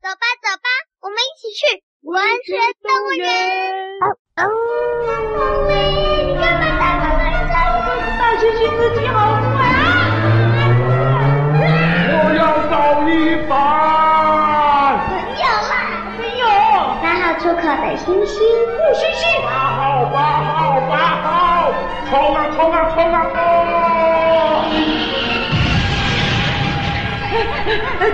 [0.00, 0.66] 走吧，走吧，
[1.02, 3.28] 我们一起去温泉动物园。
[4.00, 5.76] 哦，动物园，
[6.24, 7.84] 你干嘛打我？
[8.18, 9.84] 大猩猩自己好坏啊！
[12.16, 12.40] 我要
[12.72, 12.72] 找
[13.10, 13.12] 一
[13.46, 13.52] 把。
[15.12, 15.72] 没有啦，
[16.16, 16.48] 没有。
[17.02, 18.24] 八号出口的不。
[19.44, 21.28] 八号，八号，八号，
[22.08, 23.16] 冲啊，冲啊，冲啊，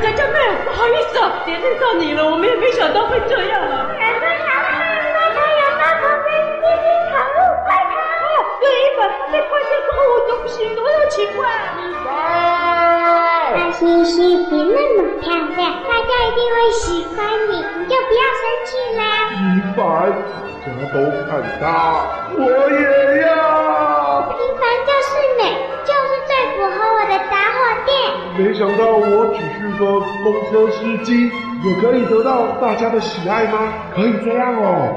[0.03, 3.89] 佳佳妹，不好意思啊，连累到你了，我们也没想到会这样了？
[3.97, 6.29] 那他有那旁边
[6.61, 7.95] 猩猩闯入怪他。
[7.97, 8.27] 哦，
[8.61, 8.65] 对
[8.99, 9.01] 吧？
[9.19, 11.49] 他被发现之后，我都不行，多有奇怪。
[13.55, 14.15] 大猩猩
[14.51, 15.25] 你那么漂
[15.57, 16.85] 亮，大家一定会喜
[17.17, 17.17] 欢
[17.49, 19.01] 你，你就不要生气啦。
[19.33, 19.35] 一
[19.75, 19.81] 凡，
[20.61, 20.95] 大家都
[21.31, 21.31] 看
[21.61, 21.65] 他，
[22.37, 23.27] 我也要。
[24.37, 25.41] 平凡就是美，
[25.85, 27.95] 就是最符合我的杂货店。
[28.39, 31.31] 没想到我只是个公车司机，
[31.65, 33.73] 也可以得到大家的喜爱吗？
[33.95, 34.95] 可以这样哦。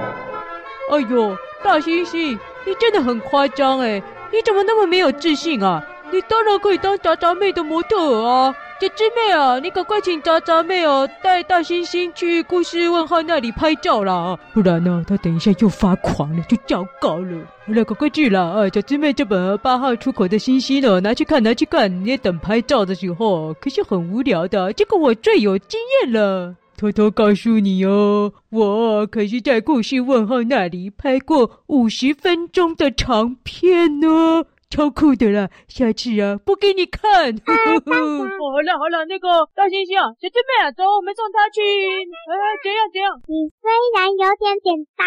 [0.92, 4.02] 哎呦，大猩猩，你真的很夸张哎！
[4.32, 5.82] 你怎么那么没有自信啊？
[6.12, 8.56] 你当然可以当渣渣妹的模特啊！
[8.80, 17.38] 这只妹啊，你赶快请渣渣妹哦带大猩猩去故事问号那里拍照啦，不然呢，他等一下又发狂了，就糟糕了。
[17.68, 18.42] 好了，赶快去啦！
[18.42, 22.04] 啊，小狮妹这本八号出口的猩猩呢，拿去看，拿去看。
[22.06, 26.56] 你等拍照的时候，可是很无聊的，这个我最有经验了。
[26.78, 34.46] 偷偷告诉你哦，我可是在故事问号那里拍过五十分钟的长片呢。
[34.70, 35.50] 超酷的啦！
[35.68, 37.34] 下次啊，不给你看。
[37.42, 38.22] 呵呵哦，
[38.54, 39.26] 好了好了，那个
[39.58, 41.58] 大猩猩啊，小姐妹啊，走，我们送他去。
[41.58, 43.10] 哎，怎样怎样？
[43.26, 43.66] 你虽
[43.98, 45.04] 然有点点呆，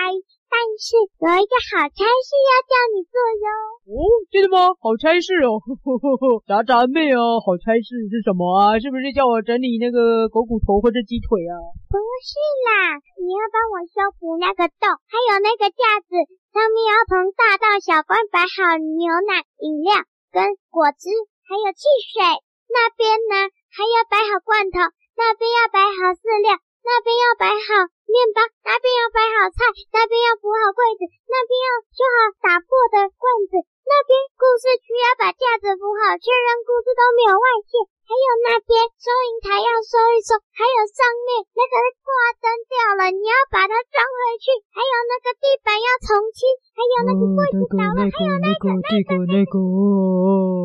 [0.51, 3.47] 但是有一个好差事要叫你做哟。
[3.87, 4.03] 哦，
[4.35, 4.75] 真的吗？
[4.83, 8.83] 好差事哦，呵呵呵，渣渣妹啊，好差事是什么啊？
[8.83, 11.55] 是不是叫我整理那个狗骨头或者鸡腿啊？
[11.87, 12.35] 不是
[12.67, 16.19] 啦，你要帮我修补那个洞，还有那个架子。
[16.53, 21.09] 上面要从大到小罐摆好牛奶、饮料跟果汁，
[21.49, 21.81] 还有汽
[22.13, 22.21] 水。
[22.69, 23.35] 那边呢，
[23.73, 24.77] 还要摆好罐头，
[25.17, 26.53] 那边要摆好饲料，
[26.85, 27.69] 那边要摆好
[28.05, 29.65] 面包，那边要摆好菜，
[29.97, 33.57] 那边要铺好柜子，那边要修好打破的罐子，
[33.89, 37.73] 那边故事区要把架子铺好，确认故事都没有外泄。
[38.03, 42.11] 还有那边收银台要收一收，还有上面那个挂
[42.43, 44.53] 灯掉了，你要把它装回去。
[44.75, 49.55] 还有那个地板要重漆，还有那个柜子倒了，还有那个那个那个。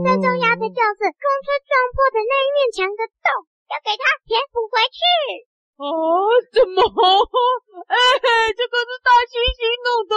[0.03, 3.28] 最重要的就是公车撞破的那一面墙的洞，
[3.69, 5.00] 要给它填补回去。
[5.78, 5.86] 哦，
[6.58, 6.81] 什么？
[6.81, 7.96] 哎，
[8.58, 10.16] 这个是大猩猩弄的，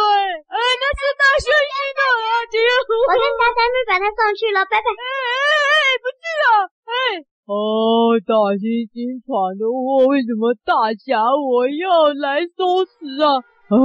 [0.49, 2.57] 哎，那是大猩猩的啊，姐。
[2.65, 4.89] 我跟大三妹把它送去了，拜拜。
[4.89, 6.51] 哎哎哎，不是啊。
[6.91, 13.39] 哎，哦，大猩猩闯的祸，为什么大侠我要来收拾啊？
[13.71, 13.79] 唉，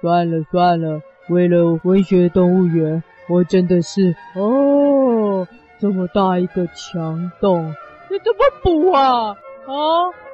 [0.00, 5.46] 算了算了，为了文学动物园，我真的是哦，
[5.78, 7.74] 这么大一个墙洞，
[8.10, 9.30] 这怎么补啊？
[9.30, 9.74] 啊，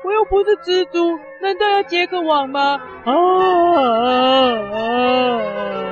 [0.04, 2.80] 我又不是蜘蛛，难道要结个网吗？
[3.04, 3.12] 啊
[4.64, 4.74] 啊！
[4.74, 5.87] 啊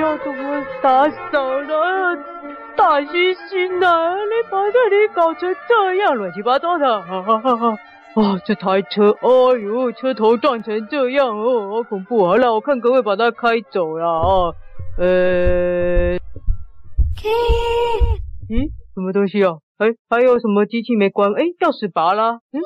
[0.00, 2.16] 要怎么打扫了？
[2.74, 7.02] 大猩猩啊，你把这里搞成这样，乱七八糟的！
[7.02, 7.68] 哈哈哈哈！
[8.14, 12.26] 啊，这台车，哎呦，车头撞成这样，哦，好恐怖！
[12.26, 14.54] 好了，我看可不可以把它开走了啊？
[14.98, 16.16] 呃，
[18.48, 19.58] 咦，什么东西啊？
[19.76, 21.30] 哎，还有什么机器没关？
[21.34, 22.40] 哎，钥匙拔了？
[22.52, 22.60] 嗯，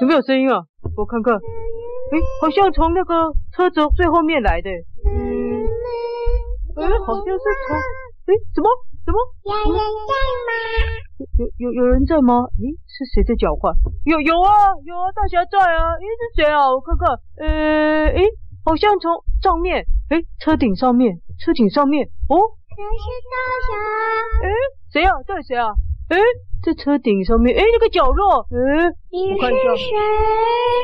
[0.00, 0.62] 怎么有声音啊？
[0.96, 4.70] 我看看，哎，好像从那个车子最后面来的。
[6.78, 6.86] 嗯。
[6.86, 7.76] 哎，好像是从
[8.28, 8.68] 哎，什么
[9.04, 9.18] 什么？
[9.44, 10.12] 有人在
[10.46, 10.50] 吗？
[11.38, 12.44] 有有有人在吗？
[12.60, 13.72] 哎，是谁在讲话？
[14.04, 14.50] 有有啊
[14.84, 15.96] 有啊，大侠在啊。
[15.98, 16.70] 哎，是谁啊？
[16.70, 17.08] 我看看。
[17.40, 18.22] 呃，哎，
[18.64, 19.10] 好像从
[19.42, 22.06] 上面，哎，车顶上面，车顶上面。
[22.28, 22.36] 哦，
[22.76, 23.34] 这是大
[23.66, 23.70] 侠。
[24.44, 24.48] 哎，
[24.92, 25.10] 谁啊？
[25.26, 25.72] 这是谁啊？
[26.10, 26.16] 哎，
[26.62, 27.56] 在车顶上面。
[27.56, 28.46] 哎，那个角落。
[28.52, 29.96] 哎，你是谁？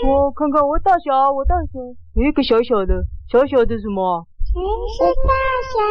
[0.08, 1.78] 我看看，我大侠，我大侠。
[2.14, 4.26] 有一个小小的，小小的什么？
[4.54, 5.34] 谁是大
[5.66, 5.82] 侠？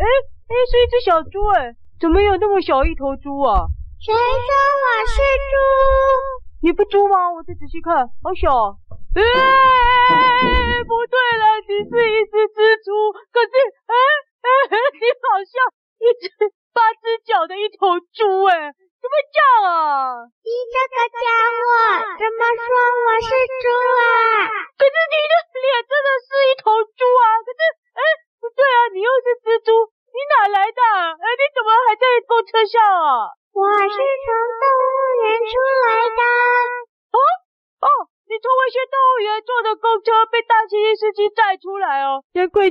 [0.00, 3.68] 哎哎，是一只小猪哎，怎么有那么小一头猪啊？
[4.00, 5.52] 谁说我是猪？
[6.62, 7.30] 你不猪吗？
[7.36, 8.48] 我再仔细看，好小。
[9.12, 9.20] 哎，
[10.88, 13.52] 不对了，你是一只蜘蛛，可是
[13.84, 13.92] 哎
[14.40, 14.48] 哎，
[14.96, 15.52] 你好像
[16.00, 16.32] 一只
[16.72, 20.24] 八只脚的一头猪哎，怎么叫啊？
[20.24, 21.28] 你这个家
[21.60, 21.68] 伙，
[22.16, 22.64] 怎么说
[23.04, 23.28] 我是
[23.60, 23.68] 猪
[23.99, 23.99] 啊？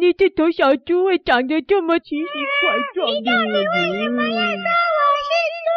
[0.09, 3.29] 你这头小猪会长得这么奇形怪状的。
[3.29, 5.29] 你到底为什么要说我是
[5.61, 5.69] 猪？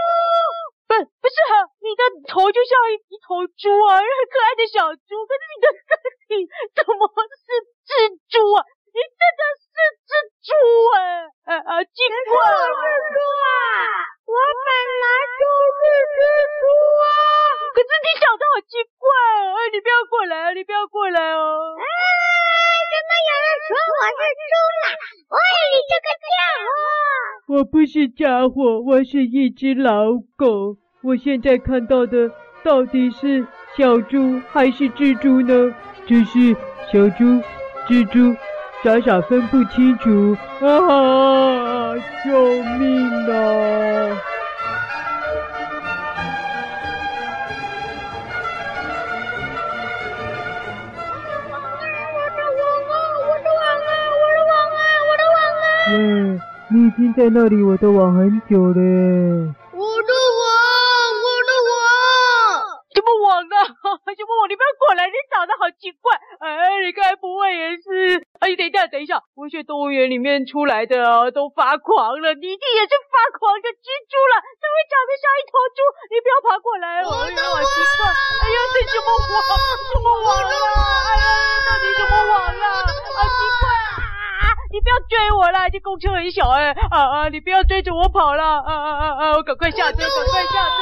[0.89, 2.01] 不，不是哈，你的
[2.33, 5.93] 头就像一一头猪啊，很可爱的小猪，可是你的身
[6.33, 7.45] 体怎么是
[7.85, 8.65] 蜘蛛啊？
[8.89, 9.69] 你真的是
[10.01, 10.17] 蜘
[10.49, 10.49] 蛛
[10.97, 10.97] 啊！
[11.53, 12.01] 呃呃，奇
[12.33, 13.53] 怪，我是猪啊，
[14.33, 15.45] 我本来就
[15.77, 16.25] 是蜘
[16.57, 17.05] 蛛啊。
[17.77, 19.13] 可是你长得好奇怪，
[19.45, 21.77] 哎，你不要过来啊，你不要过来哦。
[23.73, 24.21] 说我是
[24.51, 24.85] 猪啦？
[25.33, 25.37] 喂，
[25.73, 26.31] 你这个家
[26.67, 26.69] 伙！
[27.55, 30.77] 我不是家伙，我是一只老狗。
[31.03, 32.31] 我现在看到的
[32.63, 33.47] 到底是
[33.77, 35.75] 小猪还是蜘蛛呢？
[36.07, 36.55] 这是
[36.93, 37.43] 小猪、
[37.89, 38.37] 蜘蛛，
[38.85, 41.95] 傻傻分不清楚啊哈！
[42.25, 44.23] 救命啊！
[55.93, 56.41] 喂，
[56.71, 59.55] 你已经在那里我的网很久了。
[65.63, 66.11] 好奇怪，
[66.41, 68.19] 哎，你该不会也是？
[68.41, 75.79] 哎，等一下，等一下，文学动物园里面出来的啊，都发狂了，你一定也是发狂的蜘蛛了，怎么会长得像一头猪？
[76.11, 77.15] 你不要爬过来哦！
[77.23, 79.39] 哎呀，好奇怪，哎呀，这什么网？
[79.87, 80.51] 什么网啊？
[81.07, 81.31] 哎呀，
[81.63, 82.67] 到底什么网啊？
[82.91, 84.02] 好奇怪啊！
[84.73, 89.37] 你不要追我啦，这公车很小哎，啊啊，你不要追着我跑了，啊啊啊啊！
[89.37, 90.81] 我赶快下车，赶快下车！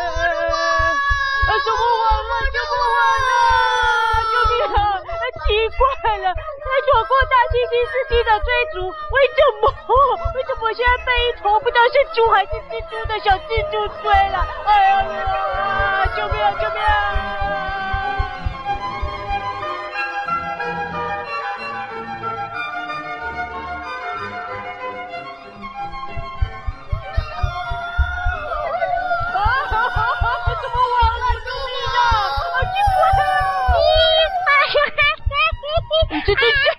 [0.00, 0.48] 哎哎哎！
[0.48, 2.32] 啊，什么网啊？
[2.48, 2.96] 什么网
[3.28, 4.96] 啊？
[5.44, 9.68] 奇怪了，才躲过大猩猩司机的追逐，为什么？
[10.34, 14.40] 为什么我现在被一头不知道是猪还是蜘蛛的小蜘蛛追了？
[14.64, 16.06] 哎呀呀！
[16.16, 16.50] 救命啊！
[16.52, 17.47] 救命啊！
[36.10, 36.77] 你在笑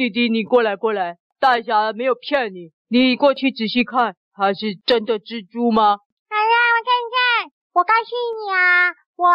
[0.00, 1.18] 弟弟，你过来过来。
[1.38, 6.00] 大侠没有骗你，你过去仔细看，它是真的蜘蛛吗？
[6.00, 7.52] 好呀，我看看。
[7.74, 9.28] 我告诉你啊，我。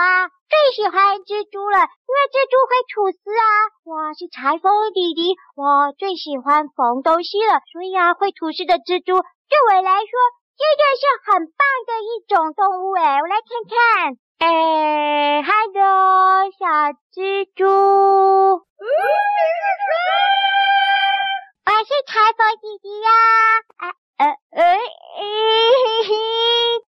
[0.46, 3.46] 最喜欢蜘蛛了，因为蜘蛛会吐丝啊！
[3.84, 10.14] 我是裁缝弟弟，我最喜欢缝东西了，所以啊，会吐丝的蜘蛛对我来说
[10.58, 16.66] 真的是很棒的一种动物哎，我来看看，哎，哈喽，小
[17.14, 18.92] 蜘蛛，嗯，你
[19.56, 19.88] 是谁？
[21.66, 23.10] 我是裁缝姐姐呀，
[23.78, 23.84] 啊，
[24.18, 25.24] 呃呃，嘿
[26.04, 26.12] 嘿，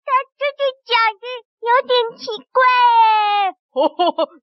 [0.05, 1.25] 他自己讲的。
[1.67, 2.63] 有点奇怪
[3.03, 3.83] 哎，哦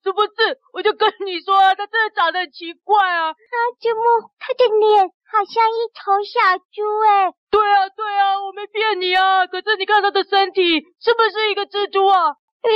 [0.03, 0.59] 是不是？
[0.75, 3.31] 我就跟你说啊，他真的长得很奇怪啊。
[3.31, 4.31] 啊怎么？
[4.39, 7.33] 他的脸好像一头小猪哎。
[7.51, 9.47] 对啊，对啊，我没骗你啊。
[9.47, 12.37] 可是你看他的身体，是不是一个蜘蛛啊？
[12.65, 12.69] 哎，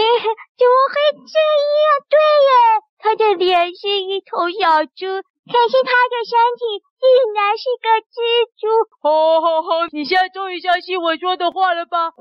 [0.58, 1.34] 怎么会这
[1.80, 1.84] 样？
[2.08, 2.52] 对耶，
[3.00, 5.24] 他的脸是一头小猪。
[5.48, 8.20] 可是他的身体竟然是个蜘
[8.60, 8.68] 蛛！
[9.00, 12.12] 好好好，你现在终于相信我说的话了吧？
[12.12, 12.20] 嗯，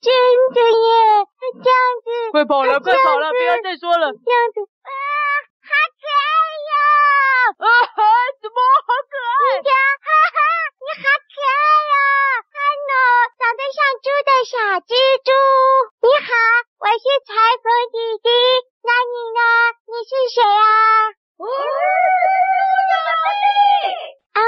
[0.00, 0.08] 真
[0.56, 1.20] 的耶！
[1.36, 4.08] 他这样子，快跑了，快跑了，不要再说了。
[4.08, 4.88] 这样子啊，
[5.68, 6.32] 好可爱
[6.64, 6.80] 呀！
[7.60, 8.00] 啊哈，
[8.40, 9.60] 怎么好可爱？
[9.60, 10.40] 哈哈，
[10.80, 11.60] 你好可爱
[11.92, 12.40] 呀！
[12.56, 12.56] 看
[12.88, 12.92] 呐，
[13.36, 15.28] 长得像猪的小蜘蛛。
[16.00, 16.32] 你好，
[16.78, 18.28] 我是裁缝弟弟。
[18.84, 19.40] 那你呢？
[19.88, 21.08] 你是谁啊？
[21.40, 23.40] 哦，小弟
[24.36, 24.40] 啊，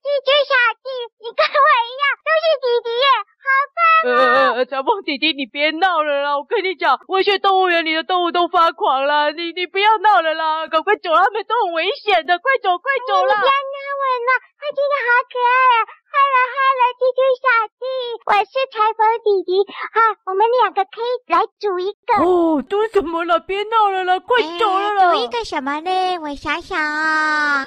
[0.00, 0.88] 蜘蛛小弟，
[1.20, 3.06] 你跟我一样都是弟弟耶，
[3.44, 4.08] 好棒哦！
[4.08, 6.38] 呃呃呃，了，小凤弟弟，你别闹了啦！
[6.38, 13.34] 我跟你讲，我学动物园里的动物都发狂了，你你不要闹了啦，赶快走，他们都很危险的，快走快走啦！
[13.40, 17.46] 不要闹我了，他真的好可爱啊！Hello，Hello，蜘蛛小
[17.80, 17.84] 弟，
[18.26, 22.22] 我是裁缝弟弟，哈，我们两个可以来组一个。
[22.22, 23.40] 哦，组什么了？
[23.40, 25.12] 别闹了啦，快走了啦！
[25.12, 26.18] 组一个什么呢？
[26.18, 27.64] 我想想啊。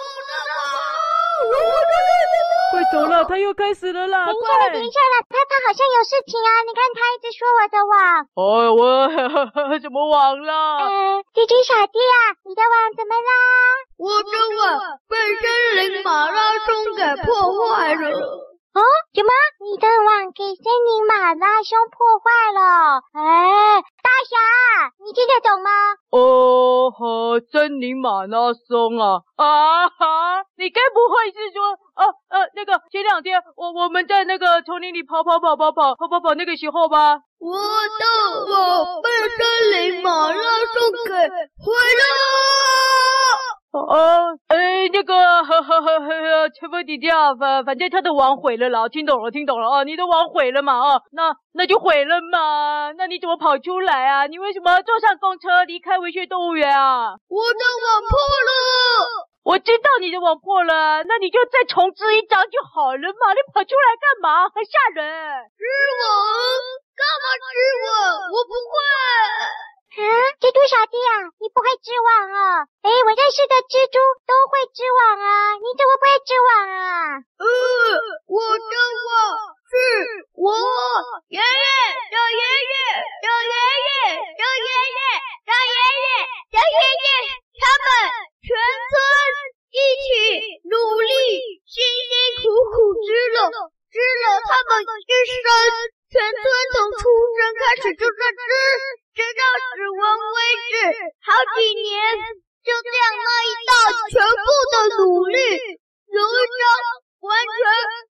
[2.75, 4.25] 快走了，他又开始了啦！
[4.25, 6.49] 等一下了，等一下了，他他好像有事情啊！
[6.67, 7.95] 你看他一直说我的网。
[8.35, 10.83] 哦，我呵呵什么网啦？
[10.83, 13.31] 呃，蜘蛛小弟啊，你的网怎么啦？
[13.95, 15.47] 我的网被森
[15.87, 17.31] 林马拉松给破
[17.63, 18.11] 坏了。
[18.75, 18.83] 哦，
[19.15, 19.31] 什么？
[19.63, 22.99] 你的网给森林马拉松破坏了？
[23.15, 24.37] 哎，大侠，
[25.03, 25.69] 你听得懂吗？
[26.11, 30.45] 哦，和森林马拉松啊啊哈！
[30.57, 37.17] 你该不会是说，呃呃，那个前两天我我们在那个丛林里跑跑跑跑跑跑跑跑那个时候吧？
[37.39, 38.05] 我的
[38.53, 41.13] 网被森林马拉松给
[41.65, 42.03] 毁了。
[43.79, 45.13] 哦，哎，那个，
[45.43, 54.27] 呵呵呵呵，裁缝弟弟啊，反反正他的网毁了啦，听懂了，听懂了哦，你的网毁了嘛哦，那那就毁了嘛，那你怎么跑出来啊？
[54.27, 57.15] 你为什么坐上公车离开文学动物园啊？
[57.27, 58.51] 我的网破了，
[59.43, 64.47] 我知道你的网破了，那你就再重置一张就好了嘛，你跑出来干嘛？
[64.49, 65.03] 很吓人。
[65.57, 65.63] 织
[66.01, 66.09] 网？
[66.95, 68.23] 干嘛织网？
[68.31, 69.74] 我不会。
[69.95, 70.03] 啊，
[70.43, 72.67] 蜘蛛小弟啊，你不会织网啊？
[72.83, 73.95] 哎，我认识的蜘蛛
[74.27, 77.23] 都会织网啊，你怎么不会织网啊？
[77.39, 77.47] 呃，
[78.27, 79.15] 我的网
[79.71, 79.71] 是
[80.35, 80.51] 我
[81.31, 81.65] 爷爷
[82.11, 82.75] 的爷爷
[83.23, 83.89] 的爷爷
[84.35, 84.99] 的爷爷
[85.47, 86.07] 的爷爷
[86.51, 87.07] 的爷爷，
[87.55, 87.87] 他们
[88.43, 88.99] 全村
[89.71, 91.09] 一起努力，
[91.71, 92.11] 辛辛
[92.43, 93.47] 苦苦织了
[93.87, 95.47] 织了他们一生。
[96.11, 98.51] 全村从出生开始就在织，
[99.15, 100.39] 织到死亡为
[100.75, 100.75] 止，
[101.23, 101.95] 好几年，
[102.67, 103.71] 就这样那一道
[104.11, 106.63] 全部的努力，有一张
[107.23, 107.63] 完全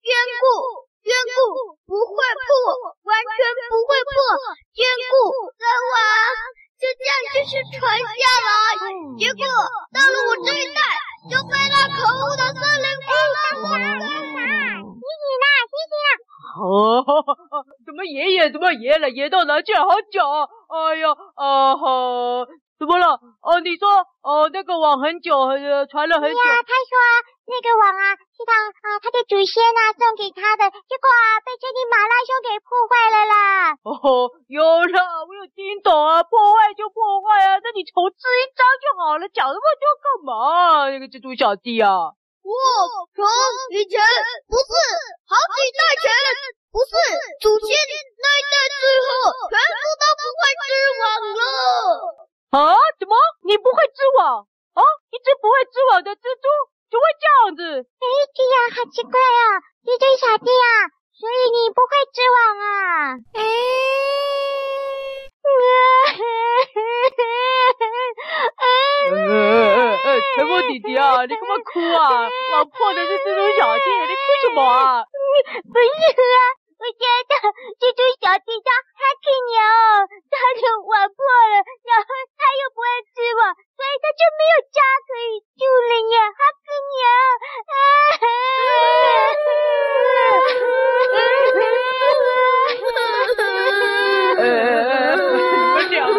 [0.02, 0.10] 坚
[0.42, 4.18] 固、坚固不会破，完全不会破，
[4.74, 5.14] 坚固
[5.54, 6.02] 的网，
[6.82, 8.82] 就这样继续传下来。
[9.22, 9.46] 结果
[9.94, 10.82] 到了我这一代，
[11.30, 13.78] 就被那可恶的森林给拉了。
[16.56, 17.04] 哦，
[17.86, 19.10] 怎么爷爷怎么爷了？
[19.10, 19.82] 爷到哪去了？
[19.84, 20.22] 好久，
[20.70, 22.48] 哎呀，啊哈，
[22.80, 23.20] 怎么了？
[23.42, 23.90] 哦，你说，
[24.24, 26.36] 哦，那个网很久，呃，传了很久。
[26.38, 26.94] 对呀，他说
[27.48, 33.72] 那个网啊，是他啊，他的祖先啊送给他的，结果啊被这只马拉松给破坏了啦。
[33.84, 40.90] 哦，有了，我有听懂啊，破坏就破坏啊，那你重置一张就好了，讲那么多干嘛？
[40.90, 42.14] 那个蜘蛛小弟啊。
[42.48, 42.56] 我
[43.12, 43.28] 从
[43.76, 44.00] 以前
[44.48, 44.72] 不是
[45.28, 46.08] 好几代前，
[46.72, 46.96] 不是
[47.44, 51.04] 祖先那一代之后，全部都不会织网
[51.36, 51.44] 了。
[52.56, 52.80] 啊？
[52.96, 53.20] 怎么？
[53.44, 54.48] 你不会织网？
[54.80, 54.82] 啊？
[55.12, 56.48] 一只不会织网的蜘蛛，
[56.88, 57.84] 就会这样子？
[57.84, 59.60] 哎，对呀，好奇怪啊！
[59.84, 60.88] 蜘蛛小弟啊，
[61.20, 63.20] 所以你不会织网啊？
[63.36, 63.44] 哎。
[70.36, 72.28] 裁缝弟弟啊，你干嘛哭啊？
[72.54, 75.04] 网破的是蜘蛛小弟，你哭什么啊？
[75.72, 76.40] 不是啊，
[76.78, 77.32] 我觉得
[77.80, 78.70] 蜘蛛小弟他
[79.00, 81.56] 太可怜哦，他的碗破了，
[81.88, 87.00] 然后他又不会吃我，所以他就没有家可以住了呀，好可怜
[95.78, 96.18] 们两个。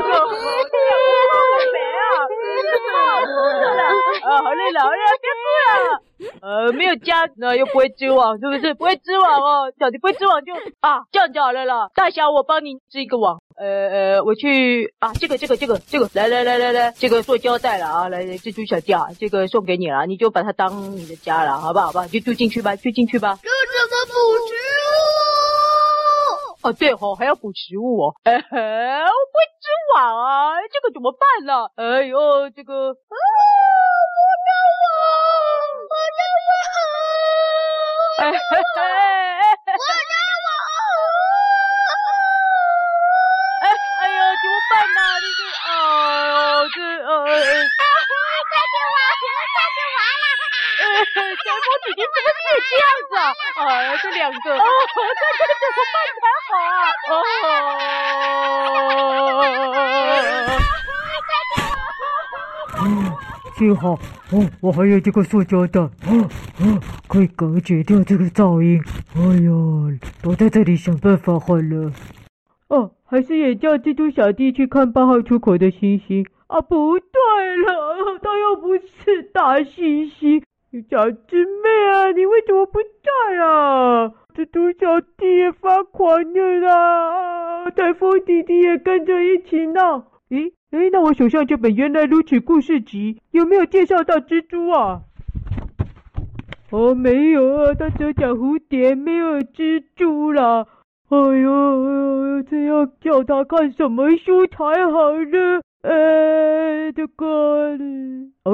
[4.23, 6.03] 啊，好累了，好累了，别哭了。
[6.41, 8.75] 呃，没有家，那又不会织网，是不是？
[8.75, 11.89] 不会织网哦，小弟不会织网就啊，这样就好了啦。
[11.95, 13.41] 大侠，我帮你织一个网。
[13.57, 21.87] 呃呃，我去啊，这个这个这个这个，来来来来来，这个做胶带了啊，来蜘蛛小弟啊，这个送给你了，你就把它当你的家了，好不好？
[21.87, 23.39] 好吧，就住进去吧，住进去吧。
[23.43, 24.13] 这怎么补
[24.47, 24.68] 食物？
[26.62, 28.15] 哦，对哦，还要补食物哦。
[28.25, 31.71] 哎嘿，我不会织网啊，这个怎么办呢？
[31.77, 32.91] 哎呦，这个。
[32.91, 32.95] 啊
[38.19, 40.12] 哎嘿嘿，我的
[40.45, 40.50] 网！
[43.62, 43.65] 哎
[44.03, 44.99] 哎呀，怎么办呢？
[45.23, 45.71] 这是啊，
[46.75, 48.99] 这呃，快点完，快点完
[50.99, 51.05] 了！
[51.14, 53.21] 哎，裁缝姐姐怎么可以这样子啊？
[53.59, 53.62] 哎，
[54.02, 56.73] 这两个，哦，这这怎么办才好啊？
[57.11, 57.12] 哦！
[63.57, 63.99] 幸好
[64.31, 65.90] 哦，我还有这个塑胶袋，哦
[66.61, 68.81] 哦，可以隔绝掉这个噪音。
[69.17, 69.50] 哎呀，
[70.23, 71.93] 躲在这里想办法好了。
[72.69, 76.61] 哦，还是也叫蜘蛛小弟去看八号出口的星星啊？
[76.61, 77.11] 不对
[77.67, 80.45] 了，他又不是大猩猩。
[80.91, 84.13] 小狮妹啊，你为什么不在啊？
[84.35, 87.71] 蜘蛛小弟也发狂了啦！
[87.71, 90.05] 台风弟弟也跟着一起闹。
[90.29, 95.01] 咦，诶，那我手上这本《原来如此》故事集有没有介绍到蜘蛛啊？
[96.71, 100.67] 哦，没有啊，他只讲蝴蝶，没有蜘蛛啦。
[101.09, 105.63] 哎呦，哎呦，这要叫他看什么书才好呢？
[105.81, 107.79] 呃，这个，
[108.45, 108.53] 哎，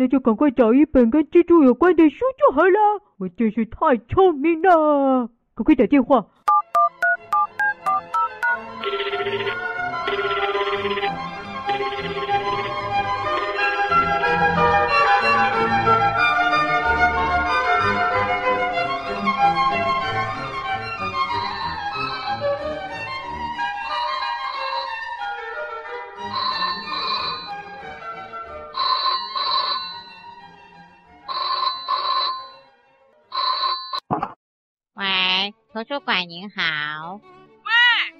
[0.00, 3.02] 那就赶快找一本跟蜘蛛有关的书就好了。
[3.18, 6.24] 我真是太聪明了，赶快打电话。
[35.80, 36.62] 图书馆您好，
[37.14, 37.72] 喂，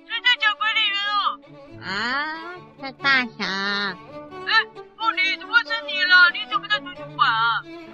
[0.09, 1.37] 是在讲管理员哦。
[1.85, 3.45] 啊，是大侠。
[4.49, 4.65] 哎，
[4.97, 6.31] 凤梨，怎么是你了？
[6.33, 7.29] 你怎么在图书馆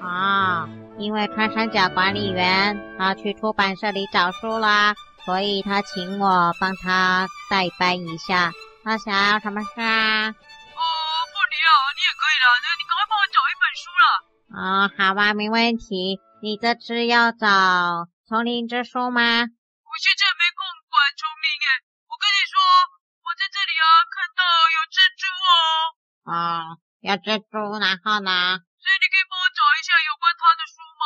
[0.00, 0.06] 啊？
[0.06, 0.68] 啊，
[0.98, 4.94] 因为穿山甲管理员他去出版社里找书啦，
[5.24, 8.52] 所以他请我帮他代班一下。
[8.84, 10.28] 他想要什么事啊？
[10.28, 14.06] 哦，凤梨啊，你也可以啦，那你赶快帮我找一本书啦。
[14.62, 16.20] 啊，好吧，没问题。
[16.40, 18.06] 你这次要找？
[18.28, 19.46] 丛林之书吗？
[20.96, 21.68] 我现在没空管丛林诶，
[22.08, 22.56] 我跟你说，
[23.20, 24.40] 我在这里啊看到
[24.72, 25.52] 有蜘蛛哦。
[26.24, 28.56] 啊、哦，有蜘蛛，然后呢？
[28.80, 31.04] 所以你可以帮我找一下有关它的书吗？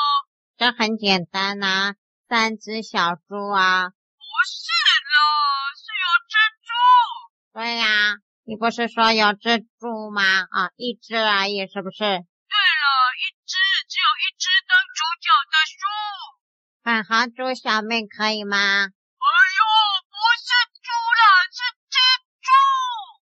[0.56, 1.94] 这很简单呐、啊，
[2.28, 3.90] 三只小猪啊。
[3.90, 4.70] 不是
[5.10, 5.18] 啦，
[5.74, 6.70] 是有蜘蛛。
[7.52, 10.22] 对呀、啊，你不是说有蜘蛛吗？
[10.52, 11.98] 啊，一只而已，是不是？
[11.98, 12.86] 对了，
[13.18, 13.58] 一只，
[13.90, 15.82] 只有一只当主角的书。
[16.82, 18.86] 粉红猪小妹可以吗？
[20.20, 20.48] 不是
[20.84, 21.22] 猪啦，
[21.56, 21.58] 是
[21.88, 21.96] 蜘
[22.44, 22.52] 蛛。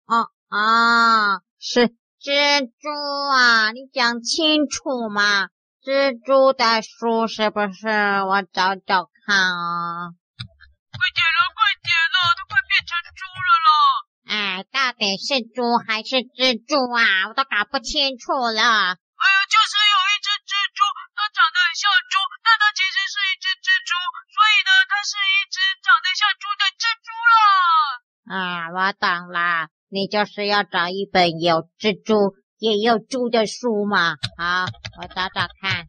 [0.09, 0.13] 哦
[0.49, 2.89] 啊，是蜘蛛
[3.29, 3.71] 啊！
[3.71, 5.49] 你讲清楚嘛，
[5.83, 7.87] 蜘蛛的书是不是？
[7.87, 10.09] 我找找看啊。
[10.09, 13.69] 快点了，快点了，都快变成猪了啦！
[14.25, 17.29] 哎，到底是猪还是蜘蛛啊？
[17.29, 18.57] 我都搞不清楚了。
[18.57, 19.73] 哎呀，就是
[21.33, 22.15] 长得很像猪。
[22.43, 23.91] 但它其实是一只蜘蛛，
[24.31, 27.35] 所以呢，它是一只长得像猪的蜘蛛啦。
[28.31, 28.37] 啊，
[28.71, 34.15] 我懂啦，你就是要找一本有蜘蛛也有猪的书嘛。
[34.37, 34.65] 好，
[35.01, 35.87] 我找找看，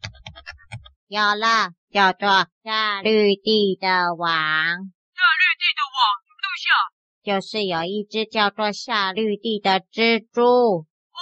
[1.07, 2.29] 有了，叫做
[2.63, 4.27] 《夏绿地的网》。
[4.33, 6.79] 夏绿地的网，什么东西啊？
[7.23, 10.41] 就是有一只叫做夏绿地的蜘蛛。
[10.43, 11.19] 哦，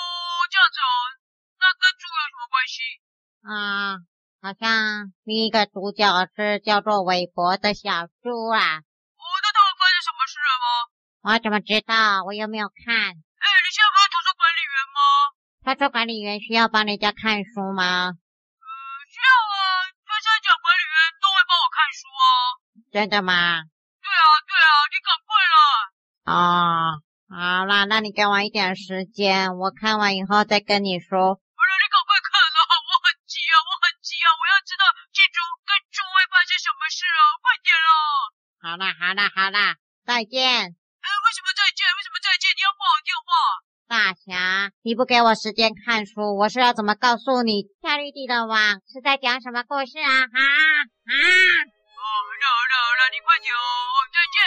[0.49, 0.89] 这样子哦，
[1.59, 2.81] 那跟猪有什么关系？
[3.43, 4.10] 啊。
[4.41, 8.81] 好像另一个主角是叫做韦伯的小猪啊！
[8.81, 10.65] 哦，那他发生什么事了吗？
[11.21, 12.25] 我怎么知道？
[12.25, 12.89] 我又没有看。
[12.89, 14.99] 哎，你现在不是图书管理员吗？
[15.61, 18.17] 图书管理员需要帮人家看书吗？
[18.17, 18.65] 嗯，
[19.13, 19.55] 需要啊，
[20.09, 22.25] 穿山甲管理员都会帮我看书啊。
[22.91, 23.61] 真的吗？
[24.01, 25.61] 对啊，对啊，你赶快啦！
[26.25, 26.97] 哦，
[27.29, 31.37] 好啦，那你给我一点时间，我看完以后再跟你说。
[31.37, 32.57] 不是，你赶快看了，
[32.89, 33.90] 我很急啊，我很
[34.21, 37.89] 急啊，我要知道蜘蛛跟猪会发生什么事啊，快点了！
[38.61, 40.45] 好啦，好啦，好啦，再见。
[40.45, 41.81] 哎，为什么再见？
[41.97, 42.53] 为什么再见？
[42.53, 43.33] 你要挂我电话？
[43.89, 50.13] 大侠，你不给我时间看书，我是要怎么告诉你夏绿蒂的网是在讲什么故事啊？
[50.13, 51.13] 啊啊！
[51.97, 53.57] 哦，好了好了好了，你快点哦，
[54.13, 54.37] 再见。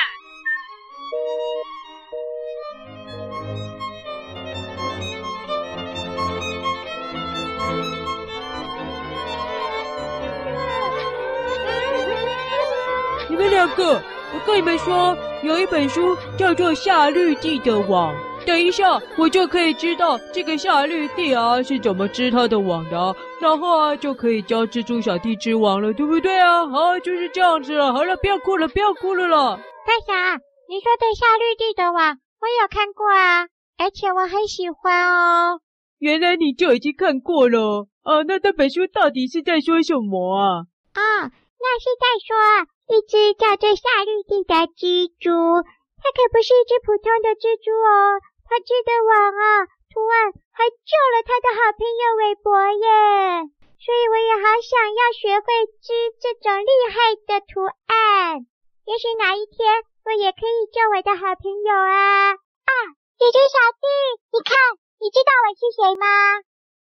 [13.65, 14.03] 你们两个，
[14.35, 18.15] 我跟你们说，有一本书叫做《夏绿蒂的网》。
[18.45, 26.67] 等一下，我就可以知道这个夏绿蒂啊是怎么织他的网的，然后啊就可以教蜘蛛小弟织网了，对不对啊？
[26.67, 27.91] 好，就是这样子了。
[27.91, 29.57] 好了，不要哭了，不要哭了啦。
[29.87, 30.35] 大侠，
[30.69, 33.49] 你说的《夏绿蒂的网》，我有看过啊，
[33.79, 35.61] 而且我很喜欢哦。
[36.01, 38.23] 原来你就已经看过了啊？
[38.29, 40.69] 那这本书到底是在说什么啊？
[40.93, 42.74] 啊，那是在说。
[42.87, 53.49] 一只叫做夏绿蒂的蜘蛛，它可不是一只普通的蜘蛛哦，它织的网啊，图案还救了它的好朋友韦伯耶，
[53.81, 55.49] 所以我也好想要学会
[55.81, 55.89] 织
[56.21, 58.45] 这种厉害的图案。
[58.85, 59.65] 也许哪一天
[60.05, 62.37] 我也可以救我的好朋友啊！
[62.37, 62.73] 啊，
[63.17, 63.89] 姐姐小弟，
[64.29, 64.53] 你看，
[65.01, 66.05] 你知道我是谁吗？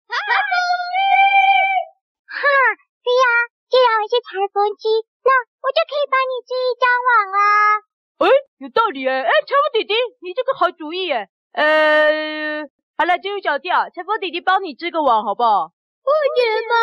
[0.07, 0.95] 裁缝机！
[2.23, 2.39] 哈，
[3.03, 3.25] 对呀，
[3.67, 4.88] 既然我是裁缝机，
[5.23, 5.29] 那
[5.62, 7.39] 我就可以帮你织一张网啦。
[8.19, 8.27] 哎，
[8.58, 9.21] 有道理哎！
[9.21, 11.29] 哎，裁缝弟弟，你这个好主意哎！
[11.53, 15.71] 呃，好了，金鱼小弟啊，裁缝弟弟帮你织个网好不好？
[16.03, 16.75] 过年吗？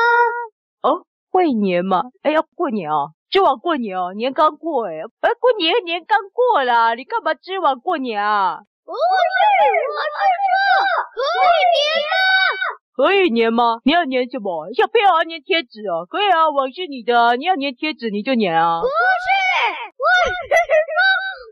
[0.82, 3.12] 哦，过年嘛，哎，要过年啊！
[3.28, 8.60] 织网过年哦，年刚过哎，哎，过年年刚过啦，你干嘛织网过年啊？
[8.84, 10.38] 不是，我是说
[11.12, 12.85] 可以粘吗？
[12.96, 13.76] 可以粘吗？
[13.84, 14.72] 你要粘什么？
[14.72, 18.80] 小朋友要粘贴纸哦，可以啊，网是你的，你要粘贴纸你就粘啊。
[18.80, 19.28] 不是，
[20.00, 20.96] 我是说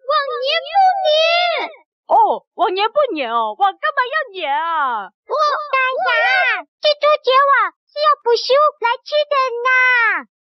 [0.09, 0.73] 网粘不
[1.05, 1.69] 粘？
[2.09, 2.17] 哦，
[2.57, 5.05] 网粘不粘哦，网干嘛要粘啊？
[5.29, 5.37] 我
[5.69, 7.53] 大侠，蜘蛛结网
[7.93, 9.37] 是要捕食物来吃的
[9.69, 9.69] 呢。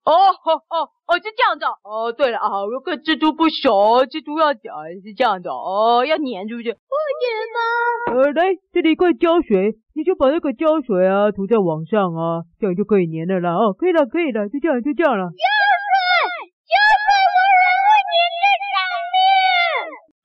[0.06, 2.08] 哦哦哦 哦，是这样子哦。
[2.16, 4.72] 对了啊，我跟蜘蛛不熟，蜘蛛要讲
[5.04, 6.72] 是这样子哦，要粘是不是？
[6.72, 7.60] 不粘吗？
[8.16, 13.60] 呃，来这里一块胶水，你就把那个胶水啊涂在网上啊，这样就可以粘了啦。
[13.60, 15.28] 哦，可以了，可以了，就这样，就这样了。
[15.36, 15.44] 胶
[15.84, 15.92] 水，
[16.64, 18.80] 胶水，我人会粘在上
[19.12, 19.16] 面。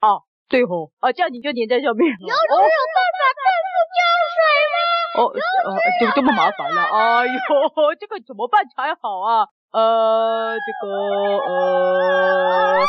[0.06, 2.22] 哦，对吼，啊，这样你就粘在上面了。
[2.22, 3.98] 有人有办法对付胶
[4.30, 4.38] 水
[4.70, 4.78] 吗？
[5.18, 5.68] 哦，呃，
[5.98, 7.34] 这个这么麻烦了，哎呦，
[7.98, 9.50] 这个怎么办才好啊？
[9.76, 11.52] 呃，这个呃，
[12.80, 12.88] 他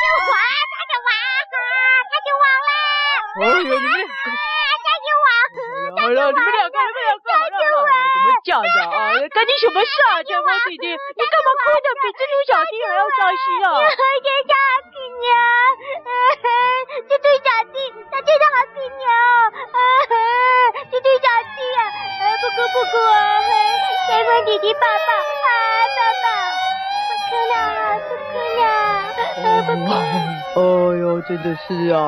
[0.00, 0.40] 就完，
[0.72, 1.12] 他就完，
[2.08, 2.72] 他就完了。
[3.44, 4.08] 哎呦，你们两个，
[4.80, 5.28] 他就完，
[6.00, 9.20] 好了，你们两个，你们两个，好了，好了，怎么这样子啊？
[9.36, 10.88] 干你什么事啊，裁缝弟弟？
[10.88, 13.68] 你干嘛哭的比蜘蛛小弟还要伤心啊？
[13.68, 15.28] 我真的好皮牛，
[17.04, 17.73] 蜘蛛小弟，
[18.14, 19.02] 他真的好皮牛，
[20.86, 21.82] 蜘蛛小弟啊，
[22.38, 23.18] 不哭不哭啊！
[24.06, 25.10] 裁缝弟弟抱抱
[25.42, 25.50] 啊，
[25.98, 26.26] 抱抱，
[27.10, 27.52] 不哭了，
[28.06, 28.62] 不哭了，
[29.66, 29.90] 不哭。
[30.54, 30.62] 哎
[30.96, 31.98] 呦，真的是啊，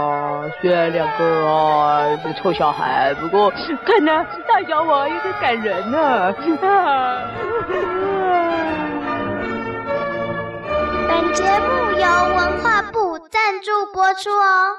[0.61, 3.51] 虽然两个啊是臭小孩，不过
[3.85, 6.33] 看来大小网有点感人呢。
[6.63, 7.21] 啊。
[11.09, 14.77] 本节目由文化部赞助播出哦。